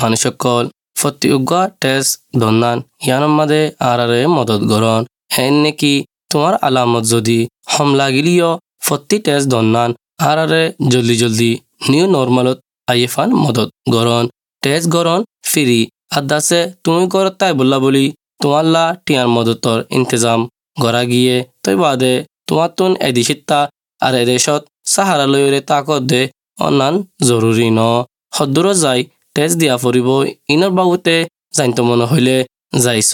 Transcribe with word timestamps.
মানুষসকল 0.00 0.64
ফতিউগা 1.00 1.62
টেস 1.82 2.06
দন্নান 2.40 2.78
ইয়ানোর 3.06 3.32
মাদে 3.38 3.62
আরারে 3.90 4.20
মদত 4.36 4.62
গরন 4.72 5.02
হেন 5.34 5.54
নেকি 5.64 5.94
তোমার 6.30 6.54
আলামত 6.66 7.04
যদি 7.12 7.38
হম 7.72 7.90
লাগিলিও 8.00 8.50
ফতি 8.86 9.16
টেস 9.26 9.42
দন্নান, 9.52 9.90
আরারে 10.28 10.62
জলদি 10.92 11.14
জলদি 11.22 11.50
নিউ 11.90 12.06
নর্মালত 12.14 12.58
আইফান 12.88 13.30
মদত 13.42 13.68
গরন 13.94 14.24
টেস 14.62 14.82
গরন 14.94 15.20
ফিরি, 15.50 15.80
আদাসে 16.18 16.60
তুমি 16.84 17.04
করত 17.12 17.34
তাই 17.40 17.52
বললা 17.58 17.78
বলি, 17.84 18.04
তোমাল্লা 18.42 18.84
টিয়ার 19.04 19.28
মদতর 19.36 19.78
ইন্তজাম 19.96 20.40
গড়া 20.82 21.02
গিয়ে 21.12 21.36
তৈ 21.64 21.74
বাদে 21.82 22.14
তোমার 22.48 22.70
তুন 22.78 22.90
এদিশিত্তা 23.08 23.58
আর 24.00 24.14
এদেশত 24.22 24.62
সাহারা 24.92 25.26
লয়রে 25.32 25.60
তাকত 25.70 26.02
দে 26.10 26.22
অন্যান 26.66 26.94
জরুরি 27.28 27.68
ন। 27.78 27.80
সদ্দুর 28.36 28.66
যাই 28.84 29.00
তেজ 29.36 29.50
দিয়া 29.60 29.74
ফুৰিব 29.82 30.08
ইনৰ 30.54 30.72
বাবুতে 30.78 31.16
জানিত 31.56 31.78
মন 31.88 32.00
হইলে 32.12 32.36
যাইছ 32.84 33.12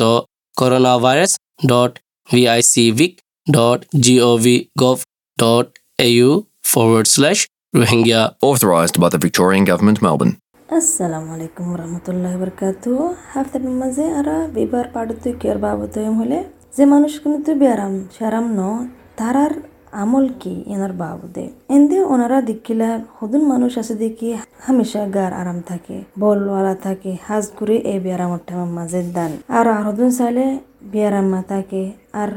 corona 0.55 0.95
virus 1.05 1.33
dot 1.71 1.93
V 2.29 2.41
I 2.55 2.61
C 2.71 2.85
vic 2.99 3.13
dot 3.47 3.79
G 4.05 4.15
O 4.29 4.31
V 4.45 4.57
gov 4.83 4.99
dot 5.39 5.67
A 5.99 6.09
U 6.13 6.31
forward 6.65 7.07
slash 7.09 7.41
Rohingya. 7.75 8.21
Authorised 8.43 8.97
by 8.97 9.09
the 9.09 9.19
Victorian 9.19 9.65
Government, 9.65 9.99
Melbourne. 10.03 10.35
আসসালামু 10.69 11.29
আলাইকুম 11.37 11.67
রহমতুল্লাহ 11.81 12.33
বরকাতু 12.41 12.93
হাফতার 13.33 13.63
মাঝে 13.81 14.05
আরা 14.21 14.37
বিবার 14.57 14.87
পাড়তে 14.95 15.31
কেয়ার 15.41 15.59
বাবত 15.65 15.95
হলে 16.19 16.39
যে 16.77 16.85
মানুষ 16.93 17.13
কিন্তু 17.23 17.51
বেয়ারাম 17.61 17.95
সারাম 18.17 18.47
ন 18.59 18.61
তারার 19.19 19.53
আমল 19.93 20.25
কি 20.41 20.55
এনার 20.75 20.93
বাবুদে? 20.93 21.45
এন্দে 21.69 21.99
ওনারা 22.05 22.39
দেখিলা 22.43 22.89
হদুন 23.19 23.43
মানুষ 23.53 23.73
আছে 23.79 23.95
দেখি 23.95 24.27
হামেশা 24.67 25.03
গার 25.07 25.33
আরাম 25.33 25.59
থাকে, 25.61 25.97
বলওয়ালা 26.19 26.75
থাকে, 26.75 27.17
হাজ 27.27 27.45
করে 27.59 27.77
এই 27.93 27.99
বেয়ারামর 28.01 28.41
মাঝে 28.79 29.01
দান। 29.17 29.33
আর 29.49 29.67
হদুন 29.87 30.11
সালে 30.11 30.45
বিয়ারাম্মা 30.93 31.41
থাকে 31.49 31.83
আর 32.13 32.31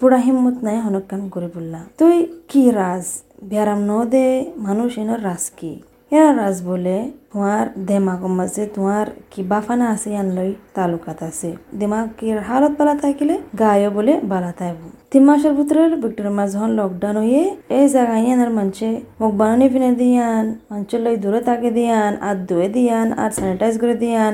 পুরা 0.00 0.18
হিম্মত 0.26 0.56
নাই 0.62 0.78
হনক 0.80 1.04
কাম 1.08 1.22
করে 1.28 1.48
বললা। 1.56 1.80
তুই 1.98 2.16
কি 2.48 2.70
রাজ? 2.70 3.04
বিয়ারাম 3.42 3.80
ন 3.90 3.92
দে 4.04 4.26
মানুষ 4.56 4.90
এনার 4.98 5.20
রাজ 5.24 5.44
কি? 5.56 5.72
এরা 6.16 6.30
রাজ 6.40 6.56
বলে 6.70 6.96
তোমার 7.32 7.64
দেমাগ 7.88 8.22
মাঝে 8.38 8.62
তোমার 8.76 9.06
কি 9.32 9.40
বাফানা 9.50 9.86
আছে 9.94 10.08
ইয়ান 10.14 10.28
লই 10.36 10.50
তালুকাত 10.76 11.20
আছে। 11.30 11.50
দেমাগের 11.80 12.38
হালত 12.48 12.72
বালা 12.78 12.94
থাকিলে 13.04 13.34
গায়ও 13.60 13.90
বলে 13.96 14.12
বালা 14.32 14.52
থাকব 14.60 14.82
তিন 15.12 15.22
মাসের 15.28 15.52
ভিতরে 15.58 15.82
ভিক্টোরিয়া 16.02 16.34
মাঝ 16.38 16.48
যখন 16.54 16.70
লকডাউন 16.78 17.16
হয়ে 17.22 17.42
এই 17.78 17.86
জায়গায় 17.94 18.22
ইয়ানের 18.26 18.50
মানুষে 18.58 18.88
মুখ 19.20 19.32
বানানি 19.40 19.66
ফিনে 19.72 19.90
দিয়ান 20.02 20.44
মানুষের 20.70 21.00
লই 21.04 21.16
দূরে 21.22 21.40
তাকে 21.48 21.68
দিয়ান, 21.78 22.12
আর 22.28 22.36
ধুয়ে 22.48 22.68
দিয়ান, 22.76 23.06
আর 23.22 23.30
স্যানিটাইজ 23.38 23.74
করে 23.82 23.94
দিয়ান, 24.02 24.32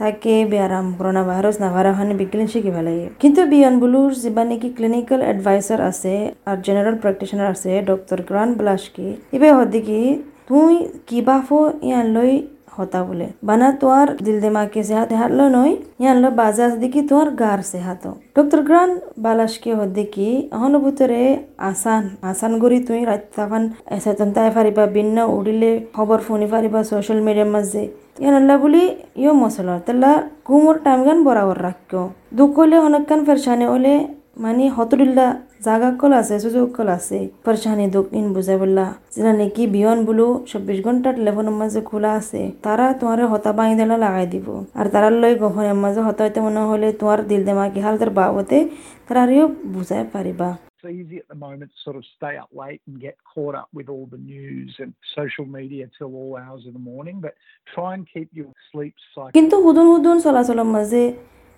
তাকে 0.00 0.34
বেয়ারাম 0.52 0.86
করোনা 0.98 1.22
ভাইরাস 1.28 1.56
না 1.62 1.68
ভারাহানি 1.74 2.14
বিজ্ঞান 2.20 2.46
শিখি 2.52 2.70
ফেলাই 2.76 2.98
কিন্তু 3.22 3.40
বিয়ন 3.52 3.74
বুলুর 3.82 4.10
যিবা 4.22 4.42
নাকি 4.50 4.68
ক্লিনিক্যাল 4.76 5.20
এডভাইসার 5.32 5.80
আছে, 5.90 6.14
আর 6.48 6.56
জেনারেল 6.66 6.96
প্র্যাকটিশনার 7.02 7.48
আছে 7.54 7.70
ডক্টর 7.90 8.18
গ্রান 8.28 8.48
ব্লাসকি, 8.58 9.08
ইবে 9.36 9.48
হদ্দিকি 9.58 10.00
তুই 10.50 10.74
কিবাফো 11.08 11.58
ইয়ান 11.82 12.06
লই 12.16 12.32
হতা 12.76 13.00
বলে। 13.08 13.26
বানা 13.48 13.68
তোয়ার 13.80 14.08
দিল 14.24 14.36
দিমাগে 14.44 14.82
সেহাত 14.88 15.10
হাত 15.20 15.32
লো 15.38 15.46
নই 15.56 15.70
ইয়ান 16.02 16.16
লো 16.22 16.28
বাজাজ 16.40 16.72
দেখি 16.82 17.00
তোয়ার 17.10 17.28
গার 17.40 17.60
সেহাত 17.72 18.02
ডক্টর 18.36 18.60
গ্রান 18.68 18.90
বালাসকে 19.24 19.70
হদ্দিকি 19.78 20.28
অহন 20.56 20.74
ভিতরে 20.84 21.22
আসান 21.70 22.02
আসান 22.30 22.52
গরি 22.62 22.78
তুই 22.88 23.00
রাত 23.10 23.22
তাফান 23.36 23.64
এসেতন 23.96 24.28
তাই 24.34 24.48
ফারিবা 24.56 24.84
ভিন্ন 24.96 25.16
উড়িলে 25.36 25.70
খবর 25.96 26.18
ফোনি 26.26 26.46
ফারিবা 26.52 26.80
সোশ্যাল 26.90 27.18
মিডিয়ার 27.26 27.50
মাঝে 27.54 27.82
ইয়ানল্লা 28.22 28.54
বুলি 28.62 28.82
ইয়ো 29.22 29.32
মশলা 29.42 29.74
তেলা 29.86 30.12
কুমোর 30.46 30.76
টাইম 30.84 31.00
গান 31.06 31.18
বরাবর 31.26 31.58
রাখিও 31.66 32.04
দুঃখ 32.38 32.52
হলে 32.60 32.76
অনেকখান 32.86 33.20
ফেরসানে 33.26 33.66
হলে 33.74 33.92
মানে 34.40 34.64
হতরিল্লা 34.76 35.26
জাগা 35.66 35.90
কল 36.00 36.12
আছে 36.20 36.34
সুযোগ 36.44 36.66
কল 36.76 36.88
আছে 36.98 37.18
পরেশানি 37.44 37.84
ইন 38.18 38.26
বুঝাই 38.34 38.58
বললা 38.62 38.86
যেটা 39.14 39.32
নাকি 39.40 39.62
বিয়ন 39.74 39.98
বলো 40.08 40.26
চব্বিশ 40.50 40.78
ঘণ্টা 40.86 41.08
টেলিফোনের 41.16 41.56
মাঝে 41.60 41.80
খোলা 41.90 42.10
আছে 42.20 42.40
তারা 42.64 42.86
তোমার 43.00 43.18
হতা 43.32 43.50
বাঁধি 43.58 43.74
দিলা 43.80 43.96
লাগাই 44.04 44.26
দিব 44.34 44.46
আর 44.78 44.86
তারার 44.92 45.14
লই 45.22 45.34
গহনের 45.42 45.78
মাঝে 45.84 46.00
হতা 46.06 46.22
হইতে 46.24 46.40
মনে 46.46 46.62
হলে 46.70 46.88
তোমার 47.00 47.18
দিল 47.30 47.42
দেমাকি 47.48 47.80
হাল 47.84 47.94
তার 48.00 48.10
বাবতে 48.18 48.58
তারা 49.06 49.20
আরিও 49.24 49.44
বুঝাই 49.74 50.04
পারিবা 50.14 50.50
It's 50.74 50.94
easy 50.96 51.18
at 51.18 51.28
the 51.28 51.34
moment 51.36 51.70
to 51.70 51.78
sort 51.82 51.96
of 51.96 52.04
stay 52.06 52.34
up 52.38 52.50
late 52.54 52.80
and 52.86 52.96
get 52.98 53.16
caught 53.24 53.54
up 53.54 53.68
with 53.72 53.88
all 53.88 54.06
the 54.06 54.22
news 54.26 54.70
and 54.78 54.90
social 55.18 55.46
media 55.48 55.84
till 55.96 56.10
all 56.14 56.32
hours 56.36 56.62
of 56.66 56.72
the 56.72 56.84
morning, 56.92 57.16
but 57.20 57.34
try 57.74 57.90
and 57.96 58.04
keep 58.06 58.28
your 58.32 58.50
sleep 58.70 58.94
cycle. 59.14 59.34
কিন্তু 59.36 59.56
হুদুন 59.64 59.86
হুদুন 59.92 60.16
চলাচলের 60.26 60.68
মাঝে 60.76 61.02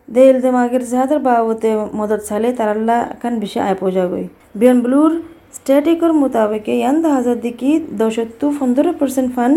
দেল 0.09 0.37
দেমাগের 0.45 0.83
জাহাদের 0.91 1.21
বাবতে 1.27 1.71
মদত 1.99 2.21
চালে 2.29 2.49
তারাল্লা 2.59 2.97
খান 3.21 3.35
বেশি 3.43 3.59
আয় 3.67 3.77
পৌঁছা 3.81 4.05
গই 4.11 4.25
বিয়ন 4.61 4.79
ব্লুর 4.85 5.13
স্ট্যাটিকর 5.57 6.13
মোতাবেকে 6.21 6.73
ইয়ান 6.81 6.97
দা 7.03 7.11
হাজার 7.19 7.37
দিকে 7.45 7.71
দশত্তু 8.01 8.47
পনেরো 8.59 8.91
পার্সেন্ট 9.01 9.31
ফান 9.37 9.53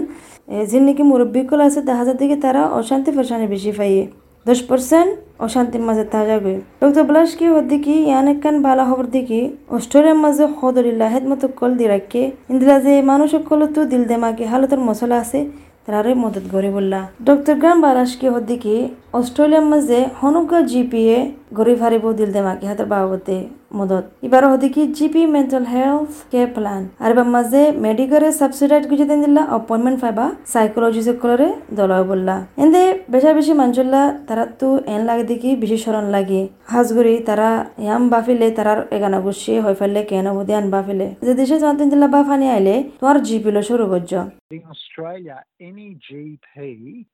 যে 0.71 0.79
নাকি 0.85 1.03
মুরব্বীকল 1.11 1.59
আছে, 1.67 1.79
দা 1.87 1.93
হাজার 1.99 2.17
দিকে 2.21 2.35
তারা 2.43 2.61
অশান্তি 2.79 3.09
ফরশানি 3.15 3.45
বেশি 3.53 3.71
পাইয়ে। 3.77 4.03
দশ 4.45 4.59
পার্সেন্ট 4.69 5.11
অশান্তির 5.45 5.83
মাঝে 5.87 6.03
তাজা 6.13 6.37
গই 6.43 6.57
ডক্টর 6.81 7.03
ব্লাস 7.09 7.29
কি 7.37 7.45
হর 7.51 7.65
দিকি, 7.71 7.95
ইয়ান 8.09 8.25
একখান 8.33 8.55
ভালো 8.67 8.83
খবর 8.89 9.05
দিকি 9.15 9.41
অস্ট্রেলিয়ার 9.75 10.19
মাঝে 10.25 10.45
হদরিল্লা 10.57 11.07
হেদ 11.13 11.25
মতো 11.31 11.45
কল 11.59 11.71
দি 11.79 11.85
রাখে 11.93 12.23
ইন্দিরা 12.51 12.75
যে 12.85 12.93
মানুষ 13.11 13.29
সকলতো 13.35 13.79
দিল 13.91 14.03
দেমাকে 14.11 14.43
হালতের 14.51 14.81
মশলা 14.87 15.17
আছে 15.23 15.39
তারারে 15.85 16.11
মদত 16.23 16.45
করে 16.53 16.69
বললা, 16.75 16.99
ডক্টর 17.27 17.55
গ্রাম 17.61 17.77
বারাসকে 17.85 18.27
হদ্দিকে 18.35 18.75
অস্ট্রেলিয়ার 19.19 19.65
মাঝে 19.71 19.99
হনুকা 20.21 20.59
জিপিএ 20.71 21.17
গরিব 21.57 21.79
হারিব 21.83 22.05
দিল 22.19 22.29
দেমাকে 22.35 22.65
হাতের 22.69 22.87
বাবতে 22.93 23.35
মদত। 23.79 24.05
এবার 24.27 24.43
হদিকি 24.51 24.81
GP 24.97 25.23
mental 25.35 25.65
health 25.73 26.11
care 26.31 26.49
plan 26.55 26.83
আর 27.03 27.09
এবার 27.13 27.27
মাঝে 27.35 27.61
মেডিকেলের 27.85 28.33
সাবসিডাইড 28.41 28.83
গুজে 28.89 29.05
দিন 29.09 29.19
দিলা 29.25 29.43
অপয়েন্টমেন্ট 29.57 29.97
ফাইবা 30.03 30.25
সাইকোলজি 30.53 31.01
সকলরে 31.09 31.47
দলয় 31.79 32.05
বললা। 32.11 32.35
এন্দে 32.63 32.83
বেশা 33.13 33.31
বেশি 33.37 33.53
মানুষল্লা 33.61 34.01
তারা 34.27 34.43
তো 34.59 34.67
এন 34.93 35.01
লাগে 35.09 35.23
দেখি 35.31 35.49
বেশি 35.63 35.77
স্মরণ 35.83 36.05
লাগে। 36.15 36.41
হাজগুড়ি 36.73 37.15
তারা 37.29 37.49
ইয়াম 37.83 38.03
বাফিলে 38.13 38.47
তারার 38.57 38.79
এগানা 38.95 39.19
গুছিয়ে 39.25 39.57
হয়ে 39.65 39.77
ফেললে 39.79 40.01
কেন 40.11 40.25
বোধে 40.37 40.53
আন 40.59 40.65
বাফিলে। 40.75 41.07
যে 41.25 41.33
দেশে 41.39 41.55
তোমার 41.61 41.75
তিন 41.79 41.87
দিলা 41.93 42.07
বাফানি 42.15 42.47
আইলে 42.55 42.75
তোমার 42.99 43.17
জিপি 43.27 43.49
লো 43.55 43.61
শুরু 43.69 43.85
করছ। 43.93 44.13
In 44.57 44.63
Australia, 44.75 45.37
any 45.69 45.89
GP 46.07 46.45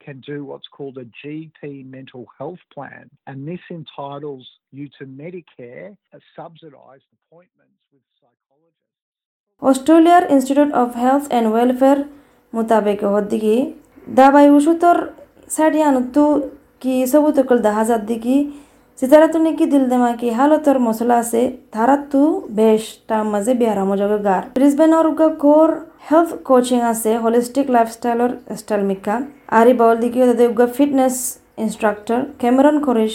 can 0.03 0.17
do 0.31 0.37
what's 0.49 0.69
called 0.75 0.97
a 1.05 1.07
GP 1.21 1.59
mental 1.95 2.23
health 2.37 2.63
plan, 2.73 3.05
and 3.27 3.37
this 3.49 3.63
entitles 3.77 4.45
অস্ট্রেলিয়ার 9.61 10.23
institute 10.33 10.71
of 10.81 10.89
health 11.03 11.23
and 11.31 11.47
welfare 11.53 11.99
মোতাবেক 12.53 12.99
হদ্দিকি 13.15 13.55
দাবাই 14.19 14.47
ওষুধর 14.55 14.97
সাইডিয়ানুতু 15.55 16.23
কি 16.81 16.93
সবুতকল 17.11 17.57
দেখা 17.67 17.83
যার 17.89 18.03
দিকি 18.09 18.35
সিতারাতু 18.99 19.37
নাকি 19.45 19.65
দিল 19.73 19.83
দেমাকি 19.91 20.27
হালতর 20.37 20.77
মশলা 20.87 21.15
আছে 21.23 21.41
ধারাতু 21.75 22.21
বেশ 22.59 22.83
তার 23.07 23.23
মাঝে 23.33 23.53
বিয়ারা 23.59 23.83
মজাগ 23.89 24.13
গার। 24.27 24.43
ব্রিসবেনর 24.55 25.05
উগা 25.11 25.29
কোর 25.43 25.69
হেলথ 26.07 26.29
কোচিং 26.49 26.79
আছে, 26.91 27.11
হোলিস্টিক 27.23 27.67
লাইফস্টাইলর 27.75 28.31
স্টাইল 28.59 28.83
মিকা। 28.89 29.15
আর 29.57 29.65
বল 29.81 29.95
দিকে 30.03 30.19
তাদের 30.29 30.47
উগা 30.53 30.67
ফিটনেস 30.77 31.15
ইনস্ট্রাক্টর 31.63 32.19
ক্যামেরন 32.41 32.77
খরিস 32.85 33.13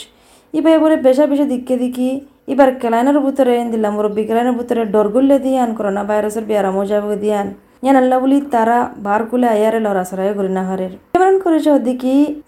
ইবাই 0.59 0.77
বলে 0.85 0.97
বেশা 1.07 1.25
বেশি 1.31 1.45
দিকে 1.53 1.75
দেখি 1.83 2.11
এবার 2.53 2.69
কেলাইনের 2.83 3.19
ভিতরে 3.27 3.55
দিলাম 3.73 3.93
মুরব্বী 3.97 4.23
কেলাইনের 4.29 4.57
ভিতরে 4.61 4.83
ডরগুল্লে 4.95 5.37
দিয়ান, 5.47 5.69
করোনা 5.79 6.03
ভাইরাসের 6.09 6.45
বিয়ারা 6.49 6.71
মজা 6.77 6.99
দিয়ান। 7.25 7.47
ইয়ান 7.85 7.97
আল্লাহ 8.03 8.19
বলি 8.25 8.39
তারা 8.55 8.79
বার 9.07 9.21
কুলে 9.31 9.47
আয়ারে 9.55 9.81
লড়া 9.87 10.05
সরাই 10.11 10.33
করি 10.39 10.51
না 10.59 10.63
হারের। 10.69 10.93
কেমন 11.15 11.35
করেছে 11.45 11.71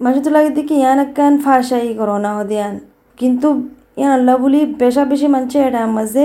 মাসে 0.05 0.21
তো 0.25 0.31
লাগে 0.37 0.51
দেখি 0.59 0.75
ইয়ান 0.83 0.99
একখান 1.05 1.35
ফাঁসাই 1.45 1.89
করোনা 2.01 2.31
দিয়ান। 2.51 2.75
কিন্তু 3.19 3.49
ইয়ান 4.01 4.13
আল্লাহ 4.19 4.35
বলি 4.45 4.61
বেশা 4.83 5.03
বেশি 5.11 5.27
মানছে 5.35 5.59
এটা 5.69 5.81
মাঝে 5.97 6.25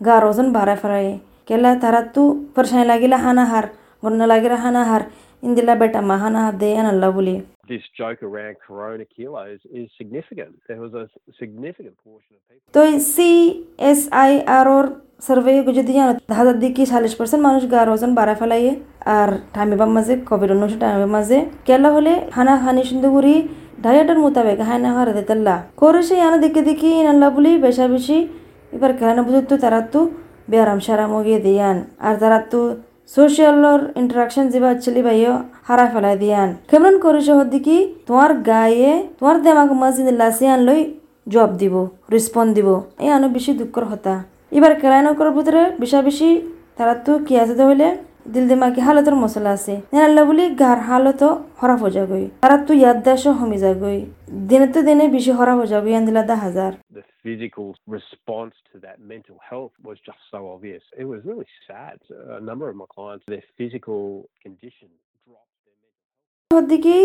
গা 0.00 0.14
ওজন 0.30 0.46
বাড়ায় 0.56 0.78
ফেরাই 0.82 1.06
কেলা 1.48 1.70
তারা 1.82 2.00
তো 2.14 2.22
পরেশানি 2.54 2.84
লাগিলে 2.92 3.16
হানা 3.24 3.44
হার 3.50 3.66
গন্না 4.02 4.24
লাগিলে 4.32 4.56
হানা 4.64 4.82
হার 4.88 5.02
ইন্দিলা 5.46 5.74
বেটা 5.80 6.00
মা 6.08 6.16
হানা 6.22 6.40
হার 6.44 6.54
দে 6.60 6.68
ইয়ান 6.74 6.86
আল্লাহ 6.92 7.10
বলি। 7.18 7.34
তো 12.74 12.80
সি 13.12 13.30
এস 13.90 14.00
আই 14.22 14.32
আর 14.56 14.66
ওর 14.76 14.86
সার্ভে 15.26 15.52
যদি 15.78 15.92
জানো 15.98 16.12
হাজার 16.38 16.56
দিকে 16.62 16.82
চাল্লিশ 16.92 17.14
পার্সেন্ট 17.18 17.42
মানুষ 17.48 17.62
গার 17.74 17.86
ওজন 17.94 18.10
বাড়া 18.18 18.34
ফেলাইয়ে, 18.40 18.72
আর 19.16 19.30
টাইমেবার 19.54 19.90
মাঝে 19.96 20.14
কোভিড 20.30 20.50
উনিশ 20.54 20.74
টাইমের 20.82 21.10
মাঝে 21.16 21.38
কেলা 21.66 21.88
হলে 21.96 22.12
হানা 22.36 22.54
হানি 22.64 22.82
সুন্দর 22.90 23.10
করি 23.16 23.34
ডায়েটের 23.84 24.18
মোতাবেক 24.24 24.58
হানা 24.70 24.90
হারা 24.96 25.12
দিতাল্লা 25.18 25.54
করে 25.80 26.00
সে 26.08 26.16
আনা 26.28 26.38
দেখে 26.44 26.60
দেখি 26.68 26.90
নাল্লা 27.06 27.28
বলি 27.36 27.52
বেশা 27.64 27.84
বেশি 27.94 28.18
এবার 28.76 28.90
খেলানো 28.98 29.22
বুঝতো 29.26 29.54
তারা 29.64 29.80
তো 29.92 30.00
বেয়ারাম 30.50 30.78
সারাম 30.86 31.12
গিয়ে 31.26 31.40
দিয়ান। 31.46 31.76
আর 32.06 32.14
তারা 32.22 32.38
তো 32.52 32.60
সোশিয়ালর 33.10 33.80
ইন্টারাকশন 34.00 34.44
যিবা 34.52 34.70
চলি 34.84 35.02
বাইও 35.06 35.34
হারা 35.68 35.86
ফেলাই 35.92 36.16
দিয়ান 36.22 36.50
কেমন 36.70 36.94
করেছে 37.04 37.32
হদ্দিকি 37.38 37.76
তোমার 38.06 38.30
গায়ে 38.48 38.90
তোমার 39.18 39.36
দেমাগ 39.44 39.70
মাঝে 39.74 40.12
লাসিয়ান 40.20 40.60
লই 40.68 40.80
জব 41.26 41.50
দিব 41.60 41.74
রেসপন্স 42.12 42.50
দিব 42.56 42.68
এই 42.98 43.10
আনো 43.16 43.28
বেশি 43.28 43.52
দুঃখর 43.60 43.84
হতা 43.90 44.14
এবার 44.52 44.72
কেরাই 44.80 45.02
নকর 45.06 45.28
ভিতরে 45.36 45.62
বেশা 45.80 45.98
বেশি 46.02 46.28
তারা 46.76 46.94
তো 47.06 47.12
কি 47.26 47.34
আছে 47.42 47.54
হইলে 47.62 47.88
দিল 48.32 48.44
দিমাগি 48.50 48.80
হালতর 48.80 49.14
মশলা 49.22 49.50
আছে 49.56 49.74
নেনাল্লা 49.92 50.22
বলি 50.24 50.44
গার 50.60 50.78
হালত 50.88 51.22
হরা 51.58 51.74
হয়ে 51.80 51.94
যাগই 51.96 52.24
তারা 52.42 52.56
তো 52.66 52.72
ইয়াদ 52.74 52.98
দাসও 53.06 53.30
হমি 53.38 53.58
যাগই 53.64 53.98
দিনে 54.48 54.66
তো 54.66 54.80
দিনে 54.88 55.04
বেশি 55.16 55.30
হরা 55.38 55.52
হয়ে 55.58 55.68
যাগই 55.72 55.92
দিলা 56.08 56.22
দা 56.28 56.36
হাজার 56.44 56.72
physical 57.24 57.66
response 57.88 58.54
to 58.70 58.78
that 58.80 58.96
mental 59.02 59.38
health 59.48 59.72
was 59.82 59.98
just 60.00 60.22
so 60.30 60.40
obvious. 60.54 60.82
It 60.96 61.06
was 61.06 61.20
really 61.24 61.50
sad. 61.66 61.98
A 62.38 62.40
number 62.40 62.66
of 62.70 62.76
my 62.76 62.88
clients, 62.94 63.24
their 63.26 63.46
physical 63.58 64.28
condition 64.42 64.88
dropped 65.26 65.54
their 65.64 65.78
mental 66.50 67.00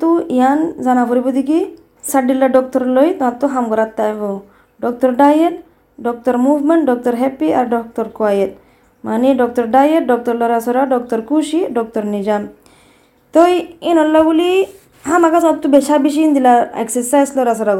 তো 0.00 0.08
ইয়ান 0.36 0.58
জানা 0.86 1.02
পড়িব 1.08 1.26
দিকি 1.38 1.58
সাডিল্লা 2.04 2.48
ডক্টর 2.56 2.82
লই 2.96 3.08
তোমার 3.18 3.34
তো 3.40 3.46
হাম 3.54 3.64
করার 3.72 3.90
তাইব 3.98 4.20
doctor 4.80 5.10
diet 5.22 5.54
doctor 5.98 6.34
movement 6.46 6.82
doctor 6.90 7.14
happy 7.22 7.48
আর 7.58 7.66
doctor 7.76 8.06
quiet 8.18 8.52
মানে 9.04 9.28
doctor 9.42 9.64
diet 9.76 10.02
doctor 10.12 10.34
লরাসরা 10.40 10.82
ডক্টর 10.94 11.18
খুশি 11.30 11.60
ডক্টর 11.78 12.02
নিজাম 12.14 12.42
তো 13.34 13.40
ইনল্লা 13.90 14.20
বলি 14.28 14.50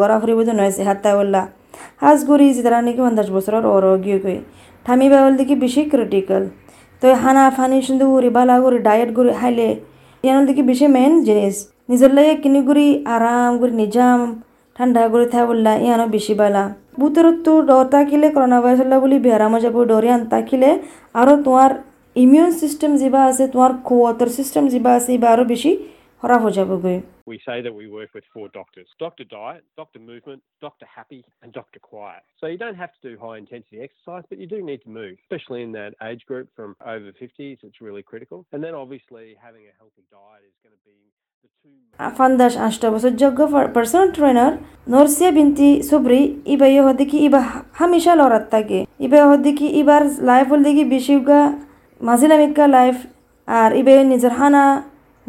গড়া 0.00 0.16
ফুরিব 0.22 0.38
তো 0.48 0.52
নয়েছে 0.60 0.82
হাত্তা 0.88 1.10
বললা। 1.18 1.42
হাজ 2.02 2.18
গুড়ি 2.28 2.46
যেটা 2.56 2.70
নাকি 2.86 3.00
পঞ্চাশ 3.06 3.28
বছরের 3.36 3.64
ওর 3.74 3.84
গিয়ে 4.04 4.18
গই 4.24 4.38
ঠামি 4.86 5.06
বাবল 5.12 5.32
দেখি 5.40 5.54
বেশি 5.64 5.82
ক্রিটিক্যাল 5.92 6.42
তো 7.02 7.06
হানা 7.22 7.44
ফানি 7.56 7.76
সুন্দর 7.86 8.06
গুড়ি, 8.12 8.28
বালা 8.36 8.56
গুড়ি 8.62 8.78
ডায়েট 8.88 9.10
গুড়ি, 9.16 9.32
হাইলে 9.40 9.68
ইয়ানোর 10.24 10.44
দেখি 10.48 10.62
বেশি 10.70 10.86
মেন 10.96 11.12
জিনিস। 11.28 11.56
নিজের 11.90 12.12
লাগে 12.16 12.34
কিনি 12.42 12.60
গুড়ি 12.68 12.88
আরাম 13.14 13.52
গুড়ি, 13.60 13.74
নিজাম 13.82 14.18
ঠান্ডা 14.76 15.00
করে 15.12 15.26
থাকা 15.32 15.46
বললা, 15.50 15.72
ইয়ানো 15.84 16.06
বেশি 16.16 16.34
বালা। 16.40 16.62
বুতরত 17.00 17.36
তো 17.46 17.52
ডর 17.68 17.84
তাকিলে 17.92 18.28
করোনা 18.34 18.58
ভাইরাস 18.64 18.80
বলি 19.04 19.16
বেহারামো 19.24 19.58
যাব 19.64 19.76
ডরে 19.90 20.08
আন 20.16 20.22
তাকিলে 20.32 20.70
আরও 21.20 21.34
তোমার 21.44 21.70
ইমিউন 22.16 22.50
সিস্টেম 22.62 22.90
যিবা 23.00 23.20
আছে, 23.30 23.44
তোমার 23.52 23.72
কোয়াটার 23.88 24.30
সিস্টেম 24.38 24.64
যিবা 24.72 24.90
আছে 24.98 25.10
এবার 25.16 25.30
আরও 25.34 25.44
বেশি 25.54 25.72
খারাপ 26.25 26.39
হয়ে 26.43 26.55
যাব 26.59 26.71
গই 26.85 26.99
We 27.31 27.37
say 27.49 27.57
that 27.65 27.75
we 27.81 27.85
work 27.99 28.11
with 28.17 28.25
four 28.35 28.47
doctors 28.59 28.89
Dr. 29.05 29.25
Diet, 29.37 29.63
Dr. 29.81 29.99
Movement, 30.11 30.41
Dr. 30.67 30.85
Happy, 30.97 31.21
and 31.41 31.49
Dr. 31.59 31.79
Quiet. 31.89 32.23
So 32.39 32.45
you 32.53 32.59
don't 32.63 32.79
have 32.83 32.91
to 32.95 33.01
do 33.09 33.13
high 33.25 33.37
intensity 33.43 33.77
exercise, 33.87 34.23
but 34.29 34.37
you 34.41 34.47
do 34.55 34.59
need 34.69 34.81
to 34.87 34.91
move, 35.01 35.15
especially 35.25 35.61
in 35.67 35.71
that 35.79 35.91
age 36.09 36.23
group 36.29 36.47
from 36.57 36.69
over 36.93 37.09
50s. 37.23 37.57
It's 37.67 37.79
really 37.87 38.03
critical. 38.11 38.39
And 38.53 38.59
then 38.65 38.73
obviously 38.83 39.25
having 39.47 39.63
a 39.71 39.73
healthy 39.79 40.03
diet 40.17 40.43
is 40.51 40.57
going 40.63 40.75
to 40.79 40.83
be 40.91 40.97
the 41.43 41.49
two. 41.61 41.75
ফান্দাস 42.17 42.53
আষ্টা 42.67 42.87
বছর 42.93 43.11
যোগ্য 43.23 43.39
personal 43.75 44.07
trainer 44.17 44.51
নরসিয়া 44.93 45.31
বিনতি 45.37 45.69
সুব্রি 45.89 46.21
ইবা 46.53 46.67
ইয়ে 46.73 46.81
হদ্দি 46.87 47.05
কি 47.11 47.17
ইবা 47.27 47.41
হামেশা 47.79 48.13
লড়াত 48.19 48.45
থাকে 48.53 48.79
ইবা 49.05 49.17
হদ্দি 49.31 49.51
কি 49.59 49.67
ইবার 49.81 50.03
life 50.29 50.45
হল 50.51 50.61
দেখি 50.67 50.83
বেশি 50.95 51.13
উগা 51.19 51.41
মাঝিলামিকা 52.01 52.65
লাইফ 52.77 52.95
আর 53.47 53.69
ইবা 53.81 53.93
নিজের 54.11 54.33
হানা 54.39 54.63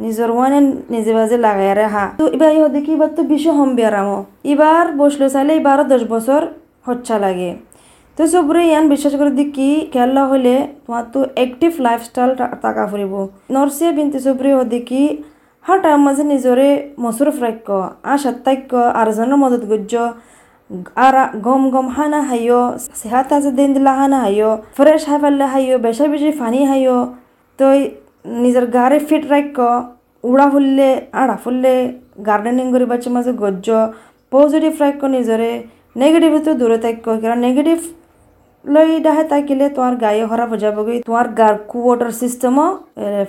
নিজের 0.04 0.30
ওয়ানে 0.36 0.60
নিজে 0.94 1.12
বাজে 1.18 1.38
লাগাই 1.46 1.70
হা 1.94 2.06
তো 2.20 2.24
এবার 2.36 2.52
ইহ 2.58 2.64
দেখি 2.76 2.92
এবার 2.98 3.12
তো 3.18 3.22
বিশ্ব 3.32 3.48
হম 3.58 3.70
বেড়ামো 3.80 4.18
এবার 4.54 4.86
বসল 5.02 5.22
চাইলে 5.34 5.54
এবারও 5.60 5.84
দশ 5.94 6.02
বছর 6.14 6.42
হচ্ছা 6.88 7.16
লাগে। 7.26 7.52
তো 8.18 8.22
সবরে 8.34 8.62
ইয়ান 8.70 8.86
বিশ্বাস 8.94 9.14
করে 9.20 9.32
দেখি 9.42 9.70
খেলা 9.94 10.24
হলে 10.32 10.56
তোমার 10.84 11.06
তো 11.14 11.20
অ্যাক্টিভ 11.38 11.72
লাইফস্টাইল 11.86 12.32
টাকা 12.66 12.84
ফুরিব। 12.92 13.14
নরসিয়া 13.56 13.92
বিনতি 13.98 14.20
সবরে 14.26 14.50
দেখি 14.76 15.04
হার 15.66 15.78
টাইম 15.84 16.00
মাঝে 16.08 16.24
নিজরে 16.34 16.70
মসুরফ 17.04 17.38
রাখ্য 17.46 17.70
আর 18.10 18.18
সত্যাক্য 18.24 18.72
আরজনের 19.02 19.38
মদত 19.44 19.64
গুজ্জ, 19.72 19.94
আর 21.06 21.16
গম 21.48 21.62
গম 21.74 21.88
হানা 21.96 22.20
হাইও 22.30 22.62
সেহাত 23.00 23.30
আছে 23.38 23.52
দিন 23.58 23.70
দিলা 23.76 23.94
হানা 24.00 24.18
হাইও 24.26 24.52
ফ্রেশ 24.78 25.02
হাই 25.10 25.18
ফেললে 25.24 25.46
হাইও 25.54 25.76
বেশা 25.86 26.06
বেশি 26.14 26.30
ফানি 26.40 26.60
হাইও 26.72 26.98
তো 27.60 27.66
নিজের 28.44 28.66
গাড়ি 28.78 28.98
ফিট 29.08 29.24
রাখ 29.34 29.58
উড়া 30.24 30.48
ফুললে 30.54 30.90
আড়া 31.22 31.36
ফুললে 31.44 31.74
গার্ডেনিং 32.28 32.66
করি 32.74 32.86
বাচ্চা 32.92 33.10
মাঝে 33.16 33.32
গজ্জ 33.44 33.68
পজিটিভ 34.32 34.74
রাখ 34.84 35.02
নিজরে 35.16 35.52
নেগেটিভ 35.96 36.32
তো 36.46 36.52
দূরে 36.62 36.78
থাক 36.84 36.96
কারণ 37.24 37.40
নেগেটিভ 37.48 37.80
লৈ 38.66 38.90
ডাহে 39.06 39.24
তাকিলে 39.32 39.66
তোমার 39.76 39.96
গায়ে 40.04 40.24
হরাপ 40.32 40.52
যাবগৈ 40.64 40.98
তোমার 41.08 41.28
গার 41.40 41.56
কুয়াটার 41.72 42.12
সিস্টেমও 42.22 42.68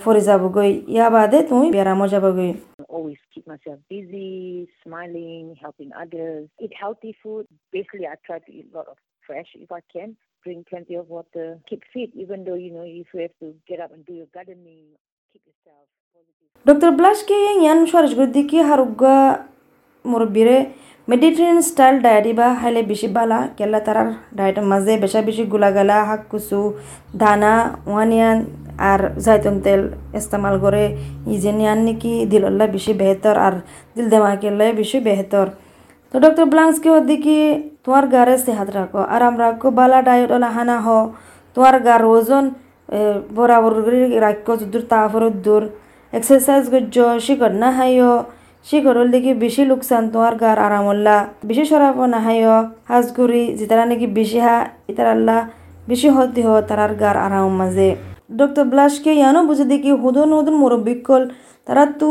ফরি 0.03 0.23
যাবগৈ 0.29 0.73
ইয়া 0.95 1.07
বাদে 1.15 1.39
তুমি 1.51 1.67
বেরামো 1.77 2.07
যাবগৈ 2.15 2.51
always 2.91 3.21
keep 3.33 3.47
myself 3.47 3.79
busy, 3.89 4.69
smiling, 4.83 5.45
helping 5.65 5.91
others, 5.95 6.43
eat 6.61 6.73
healthy 6.75 7.13
food. 7.21 7.45
Basically, 7.73 8.07
I 8.07 8.15
try 8.27 8.39
to 8.39 8.51
eat 8.53 8.67
a 8.73 8.77
lot 8.79 8.89
of 8.89 8.99
fresh 9.27 9.51
if 9.55 9.71
I 9.71 9.83
can, 9.93 10.11
drink 10.45 10.69
plenty 10.69 10.95
of 10.95 11.07
water, 11.09 11.47
keep 11.69 11.83
fit, 11.93 12.11
even 12.15 12.45
though, 12.45 12.55
you 12.57 12.71
know, 12.71 12.85
if 12.85 13.07
you 13.15 13.21
have 13.21 13.37
to 13.41 13.55
get 13.67 13.81
up 13.81 13.91
and 13.95 14.05
do 14.07 14.13
your 14.13 14.29
gardening, 14.35 14.85
keep 15.33 15.43
yourself 15.49 15.87
positive. 16.15 16.37
Doctor 16.67 16.91
ব্লাশকে 16.99 17.37
ইয়ান 17.57 17.79
সরজগুর 17.93 18.29
দিকে 18.37 18.59
হারুগা 18.69 19.17
মুরব্বীরে 20.05 20.57
Mediterranean 21.09 21.59
style 21.71 21.97
diet 22.05 22.27
বা 22.39 22.49
হাইলে 22.61 22.83
বেশি 22.93 23.09
বালা 23.17 23.39
কেলা 23.59 23.81
তারার 23.87 24.09
ডায়েটের 24.39 24.67
মাঝে 24.73 24.93
বেশা 25.05 25.21
বেশি 25.29 25.45
গুলাগালা 25.53 25.97
শাক 26.09 26.23
কুচু 26.31 26.61
দানা 27.23 27.55
ওয়ানিয়ান 27.91 28.39
আর 28.91 29.01
জাইতুন 29.25 29.57
তেল 29.65 29.83
ইস্তেমাল 30.19 30.55
করে 30.65 30.85
ইজেনিয়ান 31.35 31.79
নাকি 31.87 32.13
দিলল্লা 32.33 32.67
বেশি 32.77 32.93
বেহতর 33.01 33.37
আর 33.47 33.55
দিল 33.95 34.07
দেমাকেল্লা 34.13 34.65
বেশি 34.81 34.99
বেহতর 35.07 35.47
তো 36.15 36.17
ডক্টর 36.19 36.47
ব্লাংসকে 36.47 36.91
দেখি 37.09 37.39
তোমার 37.85 38.05
গারে 38.09 38.35
সেহাত 38.39 38.69
রাখো 38.71 39.01
আরাম 39.09 39.35
রাখো 39.39 39.69
বালা 39.71 39.99
ডায়েট 40.03 40.31
ওলা 40.31 40.51
হানা 40.57 40.77
হ 40.79 40.89
তোমার 41.57 41.77
গার 41.87 42.03
ওজন 42.09 42.45
বরাবর 43.37 43.73
রাখো 44.19 44.53
দূর 44.63 44.85
তাফর 44.93 45.23
দূর 45.45 45.63
এক্সারসাইজ 46.13 46.65
করছ 46.73 46.97
শিকর 47.27 47.53
না 47.63 47.69
হাইও 47.71 48.13
শিকরল 48.67 49.09
দেখি 49.15 49.33
বেশি 49.45 49.63
লোকসান 49.71 50.03
তোমার 50.13 50.35
গার 50.43 50.59
আরামল্লা 50.67 51.17
বেশি 51.49 51.65
সরাব 51.71 51.99
না 52.07 52.19
হাইও 52.27 52.57
হাজগুড়ি 52.91 53.43
যেতারা 53.59 53.85
নাকি 53.85 54.07
বেশি 54.19 54.39
হা 54.39 54.57
ইতারাল্লা 54.91 55.37
বেশি 55.89 56.09
হতে 56.09 56.41
হ 56.47 56.49
তারার 56.69 56.93
গার 57.03 57.17
আরাম 57.27 57.47
মাঝে 57.61 57.89
ডক্টর 58.39 58.65
ব্লাশকে 58.65 59.11
ইয়ানো 59.13 59.41
বুঝে 59.49 59.65
দেখি 59.65 59.91
হুদন 60.03 60.29
হুদন 60.37 60.55
মুরব্বিকল 60.63 61.23
তারা 61.67 61.85
তো 61.97 62.11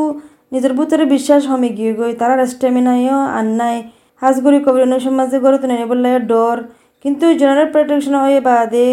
নিজের 0.52 0.74
ভিতরে 0.80 1.04
বিশ্বাস 1.16 1.42
হমে 1.52 1.70
গিয়ে 1.78 1.94
গই, 2.00 2.12
তারা 2.22 2.34
স্টেমিনাইও 2.54 3.20
আন 3.38 3.48
নাই 3.60 3.78
হাজগুড়ি 4.22 4.60
কবির 4.66 4.84
সমাজে 5.08 5.38
গড়ে 5.44 5.58
তো 5.62 5.66
নেই 5.72 5.78
বললে 5.92 6.10
ডর। 6.32 6.58
কিন্তু 7.06 7.26
জেনারেল 7.40 7.68
প্রোটেকশন 7.74 8.16
হয়ে 8.24 8.40
বাদে, 8.48 8.88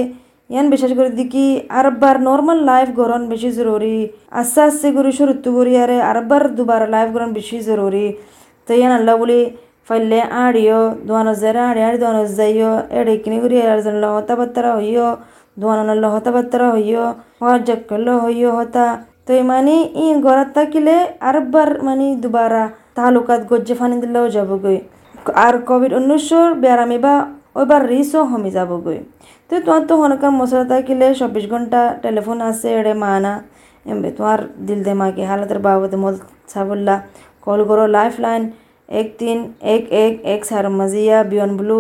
ইয়ান 0.52 0.66
বিশেষ 0.74 0.90
করে 0.98 1.10
দেখি 1.20 1.46
আরবার 1.78 2.14
নর্মাল 2.28 2.58
লাইফ 2.70 2.88
গরন 3.00 3.22
বেশি 3.32 3.50
জরুরি। 3.58 3.98
আস্তে 4.40 4.60
আস্তে 4.68 4.86
করে 4.96 5.10
শুরু 5.18 5.32
করি 5.56 5.72
আরে 5.84 5.96
আরবার 6.10 6.42
দুবার 6.56 6.82
লাইফ 6.94 7.08
গরন 7.14 7.30
বেশি 7.38 7.56
জরুরি। 7.68 8.06
তো 8.66 8.70
ইয়ান 8.78 8.92
আল্লাহ 8.98 9.14
বলি, 9.22 9.40
ফাইলে 9.86 10.20
আড়িও 10.44 10.80
দোয়ানো 11.06 11.32
জেরা 11.42 11.62
আড়ি 11.70 11.80
আড়ি, 11.88 11.98
দোয়ানো 12.02 12.22
যাইও 12.38 12.72
এড়ে 12.98 13.14
কিনে 13.22 13.38
করি 13.42 13.56
আর 13.72 13.78
জন 13.84 13.96
হতা 14.16 14.34
বাত্তারা 14.40 14.70
হইও 14.78 15.08
দোয়ানো 15.60 16.08
হতা 16.14 16.30
বাত্তারা 16.36 16.66
হইও 16.74 17.04
হওয়ার 17.40 17.60
জক্কল 17.68 18.06
হইও 18.24 18.50
হতা 18.58 18.86
তো 19.26 19.32
মানে 19.52 19.74
ই 20.04 20.06
গড়াত 20.26 20.48
থাকিলে 20.56 20.94
আরবার 21.28 21.68
মানে 21.86 22.06
দুবারা 22.22 22.64
তালুকাত 22.96 23.40
গজ্জে 23.50 23.74
ফানি 23.78 23.96
দিলেও 24.02 24.26
যাবগৈ। 24.36 24.78
আর 25.44 25.54
কোভিড 25.68 25.92
উনিশশোর 25.98 26.48
বেড়ামি 26.62 26.98
বা 27.04 27.14
ওইবার 27.58 27.82
রিসও 27.92 28.20
হমি 28.30 28.50
যাবগৈ। 28.56 28.98
তো 29.48 29.54
তোমার 29.66 29.82
তো 29.88 29.94
হনকার 30.00 30.32
মশলা 30.40 30.64
থাকিলে 30.72 31.06
চব্বিশ 31.20 31.44
ঘণ্টা 31.52 31.80
টেলিফোন 32.02 32.38
আছে, 32.48 32.68
এড়ে 32.78 32.94
মানা 33.04 33.32
এমবে 33.90 34.08
তোমার 34.16 34.38
দিল 34.66 34.80
দে 34.80 34.84
দেমাকে 34.86 35.22
হালতের 35.30 35.60
বাবদে 35.66 35.96
মদ 36.02 36.14
সাবল্লা 36.52 36.96
কল 37.44 37.60
করো 37.68 37.84
লাইফ 37.96 38.14
লাইন 38.24 38.42
এক 39.00 39.08
তিন, 39.20 39.38
এক 39.74 39.82
এক 40.04 40.12
এক 40.34 40.40
সার 40.48 40.64
মাজিয়া 40.78 41.18
বিয়ন 41.30 41.50
ব্লু 41.58 41.78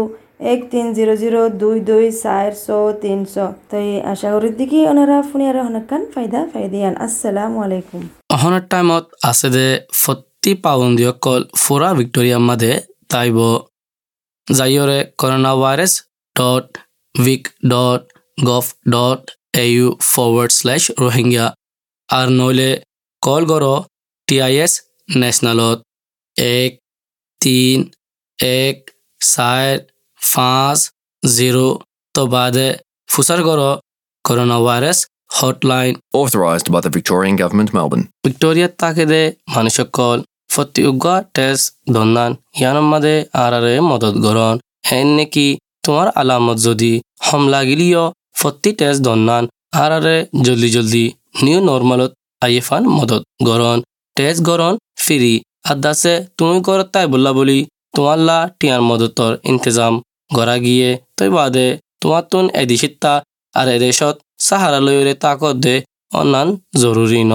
এক 0.52 0.60
তিন 0.72 0.86
জিরো 0.96 1.14
জিরো 1.22 1.40
দুই 1.62 1.76
দুই 1.90 2.06
চারশো 2.22 2.78
তিনশো 3.02 3.46
তো 3.68 3.76
এই 3.84 3.92
আশা 4.12 4.28
করি 4.34 4.48
দেখি 4.60 4.80
ওনারা 4.92 5.16
ফোনে 5.28 5.44
আর 5.50 5.56
হনকান, 5.66 6.02
ফায়দা, 6.14 6.40
ফায়দিয়ান। 6.52 6.94
আসসালামু 7.06 7.58
আলাইকুম। 7.66 8.02
অহনৰ 8.34 8.64
টাইমত 8.72 9.04
আছে 9.30 9.48
দে 9.54 9.66
ফৰ্টি 10.02 10.52
পাউণ্ডিয়কল 10.64 11.40
ফুৰা 11.62 11.90
ভিক্টৰিয়া 11.98 12.38
মাদে 12.48 12.72
তাইব 13.12 13.38
যাইৰে 14.48 14.98
corona 15.20 15.52
virus 15.62 15.92
dot 16.36 16.66
vic 17.14 17.44
dot 17.72 18.02
gov 18.38 18.64
dot 18.94 19.22
A 19.62 19.64
U 19.74 19.86
forward 20.12 20.50
slash 20.58 20.82
Rohingya 21.02 21.46
আৰু 22.08 22.30
নহ'লে 22.38 22.70
কল 23.22 23.42
কৰ 23.50 23.64
টি 24.28 24.36
আই 24.46 24.54
এছ 24.64 24.72
নেশ্যনেলত 25.20 25.78
এক, 26.56 26.70
তিন, 27.40 27.78
এক 28.38 28.76
চাৰ 29.20 29.68
পাঁচ 30.32 30.78
জিৰ' 31.22 31.60
তো 32.14 32.22
বাদে 32.32 32.68
ফুচাৰ 33.08 33.40
কৰ 33.48 33.60
corona 34.24 34.58
virus 34.66 34.98
hotline 35.30 35.96
Authorised 36.12 36.70
by 36.72 36.80
the 36.80 36.90
Victorian 36.90 37.36
Government, 37.36 37.70
Melbourne. 37.76 38.04
ভিক্টোরিয়ার 38.24 38.72
তাকেদে 38.82 39.22
মানুষকল 39.54 40.18
ফতি 40.52 40.82
উগা 40.90 41.14
টেস্ট 41.36 41.64
দন্নান 41.94 42.32
ইয়ানম্মাদে 42.58 43.16
আরারে 43.44 43.74
মদত 43.90 44.14
গরণ 44.26 44.54
হেন 44.88 45.08
নেকি 45.16 45.48
তোমার 45.84 46.08
আলামত 46.20 46.58
যদি 46.66 46.92
হম 47.26 47.42
লাগিলিও 47.54 48.04
ফতি 48.40 48.70
টেস্ট 48.80 49.00
দন্নান 49.06 49.44
আরারে 49.82 50.16
জলদি 50.44 50.68
জলদি 50.76 51.04
নিউ 51.44 51.58
নর্মালত 51.70 52.12
আইফান 52.42 52.82
মদত 52.96 53.22
গরণ 53.48 53.78
টেস্ট 54.16 54.40
গরণ 54.48 54.74
ফিরি 55.04 55.34
আদাসে 55.72 56.14
তুমি 56.38 56.58
করত 56.66 56.88
তাই 56.94 57.06
বললা 57.12 57.32
বলি 57.38 57.58
তোমাল্লা 57.94 58.38
টিয়ার 58.58 58.82
মদতর 58.90 59.32
ইন্তজাম। 59.50 59.94
গড়া 60.36 60.56
গিয়ে 60.66 60.90
তৈ 61.18 61.28
বাদে 61.36 61.66
তোমার 62.00 62.24
তুন 62.32 62.44
এদিশিত্তা 62.62 63.12
আর 63.54 63.66
এদেশত 63.76 64.16
সাহারা 64.46 64.80
লয়রে 64.86 65.14
তাকত 65.24 65.54
দে 65.64 65.74
অন্যান 66.20 66.48
জরুরি 66.82 67.22
ন। 67.32 67.34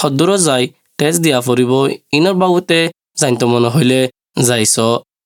সদূৰ 0.00 0.30
যাই 0.46 0.64
টেষ্ট 0.98 1.18
দিয়া 1.24 1.38
ফুৰিব 1.46 1.72
ইনৰ 2.16 2.34
বাবুতে 2.42 2.80
জানিত 3.20 3.42
মন 3.52 3.64
হইলে 3.74 4.00
যাইছ। 4.48 4.76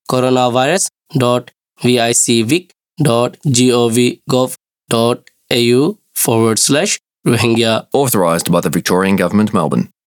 Corona 0.08 0.44
virus 0.56 0.84
dot 1.22 1.42
V 1.80 1.92
I 2.06 2.12
C 2.22 2.36
vic 2.50 2.64
dot 2.98 3.30
G 3.56 3.66
O' 3.80 3.88
V 3.96 4.06
gov 4.34 4.48
dot 4.90 5.18
A 5.58 5.60
U 5.68 5.82
forward 6.22 6.58
slash 6.66 6.90
Rohingya 7.30 7.72
Authorised 8.00 8.48
by 8.52 8.60
the 8.60 8.70
Victorian 8.76 9.16
Government, 9.22 9.50
Melbourne. 9.52 9.88